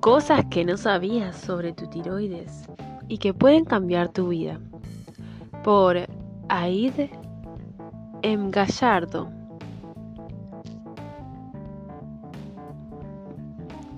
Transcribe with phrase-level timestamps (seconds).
[0.00, 2.64] Cosas que no sabías sobre tu tiroides
[3.08, 4.58] y que pueden cambiar tu vida.
[5.62, 6.06] Por
[6.48, 7.10] Aide
[8.22, 8.50] M.
[8.50, 9.30] Gallardo.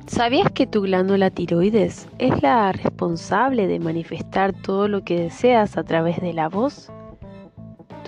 [0.08, 5.84] ¿Sabías que tu glándula tiroides es la responsable de manifestar todo lo que deseas a
[5.84, 6.90] través de la voz?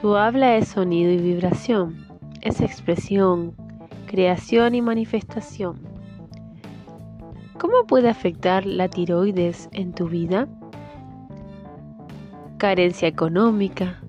[0.01, 2.09] Tu habla es sonido y vibración,
[2.41, 3.55] es expresión,
[4.07, 5.94] creación y manifestación.
[7.59, 10.49] ¿Cómo puede afectar la tiroides en tu vida?
[12.59, 14.03] Carencia económica,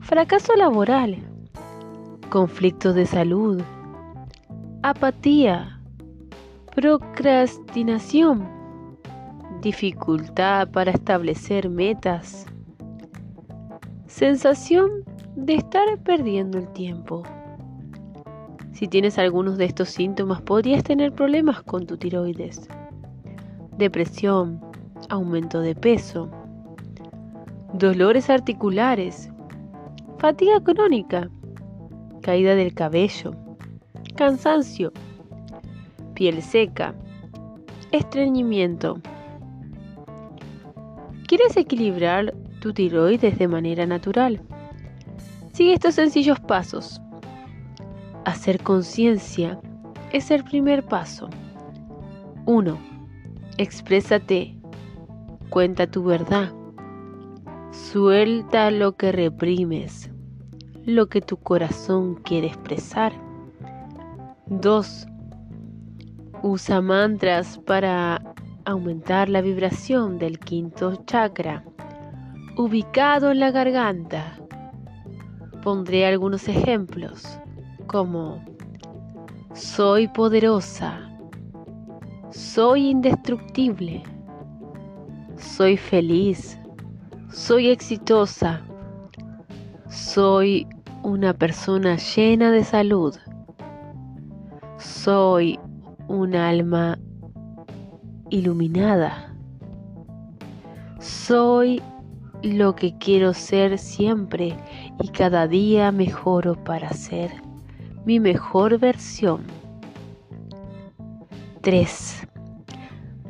[0.00, 1.16] fracaso laboral,
[2.30, 3.60] conflictos de salud,
[4.82, 5.80] apatía,
[6.74, 8.48] procrastinación,
[9.60, 12.46] dificultad para establecer metas,
[14.06, 17.24] sensación de estar perdiendo el tiempo.
[18.82, 22.68] Si tienes algunos de estos síntomas, podrías tener problemas con tu tiroides.
[23.78, 24.60] Depresión,
[25.08, 26.28] aumento de peso,
[27.74, 29.30] dolores articulares,
[30.18, 31.30] fatiga crónica,
[32.22, 33.36] caída del cabello,
[34.16, 34.92] cansancio,
[36.14, 36.92] piel seca,
[37.92, 39.00] estreñimiento.
[41.28, 44.40] ¿Quieres equilibrar tu tiroides de manera natural?
[45.52, 47.00] Sigue estos sencillos pasos.
[48.24, 49.60] Hacer conciencia
[50.12, 51.28] es el primer paso.
[52.46, 52.78] 1.
[53.58, 54.56] Exprésate.
[55.50, 56.52] Cuenta tu verdad.
[57.72, 60.08] Suelta lo que reprimes,
[60.84, 63.12] lo que tu corazón quiere expresar.
[64.46, 65.06] 2.
[66.44, 68.22] Usa mantras para
[68.64, 71.64] aumentar la vibración del quinto chakra,
[72.56, 74.38] ubicado en la garganta.
[75.62, 77.40] Pondré algunos ejemplos
[77.86, 78.44] como
[79.54, 80.98] soy poderosa,
[82.30, 84.02] soy indestructible,
[85.36, 86.58] soy feliz,
[87.30, 88.62] soy exitosa,
[89.88, 90.66] soy
[91.02, 93.14] una persona llena de salud,
[94.78, 95.58] soy
[96.08, 96.98] un alma
[98.30, 99.34] iluminada,
[100.98, 101.82] soy
[102.42, 104.56] lo que quiero ser siempre
[105.00, 107.30] y cada día mejoro para ser
[108.04, 109.42] mi mejor versión.
[111.60, 112.26] 3.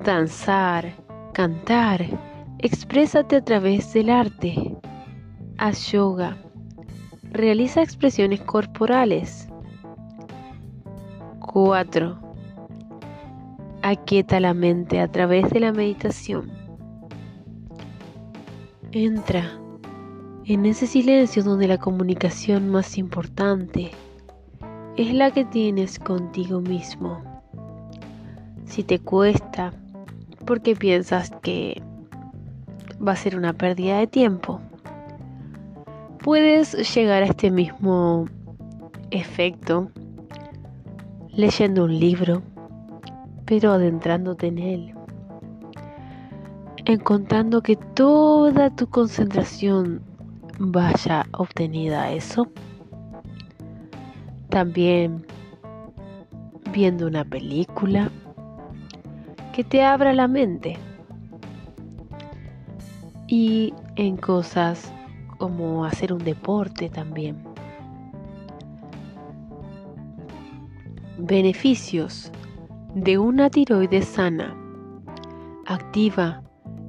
[0.04, 0.94] Danzar,
[1.34, 2.06] cantar,
[2.58, 4.76] exprésate a través del arte.
[5.58, 5.92] Haz.
[7.30, 9.48] Realiza expresiones corporales.
[11.40, 12.18] 4.
[13.82, 16.50] Aquieta la mente a través de la meditación.
[18.92, 19.58] Entra
[20.44, 23.90] en ese silencio donde la comunicación más importante
[24.96, 27.22] es la que tienes contigo mismo.
[28.66, 29.72] Si te cuesta
[30.46, 31.82] porque piensas que
[33.06, 34.60] va a ser una pérdida de tiempo,
[36.22, 38.26] puedes llegar a este mismo
[39.10, 39.90] efecto
[41.30, 42.42] leyendo un libro,
[43.46, 44.94] pero adentrándote en él,
[46.84, 50.02] encontrando que toda tu concentración
[50.58, 52.48] vaya obtenida a eso
[54.52, 55.24] también
[56.72, 58.10] viendo una película
[59.54, 60.76] que te abra la mente.
[63.28, 64.92] Y en cosas
[65.38, 67.42] como hacer un deporte también.
[71.16, 72.30] Beneficios
[72.94, 74.54] de una tiroides sana.
[75.64, 76.42] Activa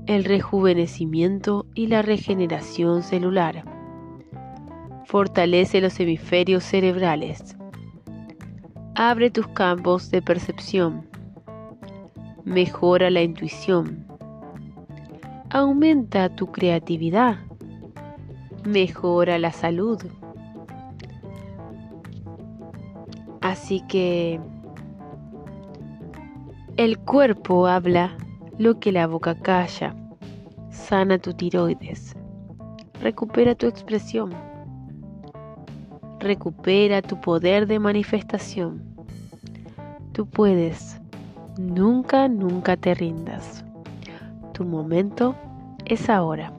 [0.06, 3.73] el rejuvenecimiento y la regeneración celular
[5.06, 7.56] Fortalece los hemisferios cerebrales.
[8.96, 11.06] Abre tus campos de percepción.
[12.46, 14.08] Mejora la intuición.
[15.50, 17.38] Aumenta tu creatividad.
[18.66, 20.00] Mejora la salud.
[23.42, 24.40] Así que
[26.78, 28.18] el cuerpo habla
[28.58, 29.96] lo que la boca calla.
[30.72, 32.16] Sana tu tiroides.
[33.02, 34.53] Recupera tu expresión
[36.24, 38.82] recupera tu poder de manifestación.
[40.14, 40.98] Tú puedes,
[41.58, 43.64] nunca, nunca te rindas.
[44.54, 45.36] Tu momento
[45.86, 46.54] es ahora.